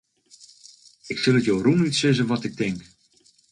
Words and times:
Ik 1.11 1.17
sil 1.21 1.37
it 1.39 1.45
jo 1.47 1.55
rûnút 1.65 1.93
sizze 1.99 2.23
wat 2.29 2.47
ik 2.47 2.53
tink. 2.59 2.79